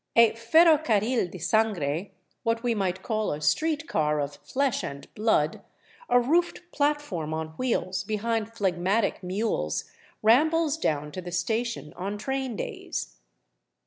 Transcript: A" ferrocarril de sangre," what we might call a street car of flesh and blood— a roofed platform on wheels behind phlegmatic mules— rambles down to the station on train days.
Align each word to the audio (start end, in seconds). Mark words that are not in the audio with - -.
A" 0.15 0.31
ferrocarril 0.33 1.29
de 1.29 1.37
sangre," 1.37 2.09
what 2.41 2.63
we 2.63 2.73
might 2.73 3.03
call 3.03 3.31
a 3.31 3.39
street 3.39 3.87
car 3.87 4.19
of 4.19 4.37
flesh 4.37 4.83
and 4.83 5.05
blood— 5.13 5.61
a 6.09 6.19
roofed 6.19 6.61
platform 6.71 7.35
on 7.35 7.49
wheels 7.49 8.03
behind 8.03 8.51
phlegmatic 8.51 9.21
mules— 9.21 9.83
rambles 10.23 10.75
down 10.77 11.11
to 11.11 11.21
the 11.21 11.31
station 11.31 11.93
on 11.95 12.17
train 12.17 12.55
days. 12.55 13.17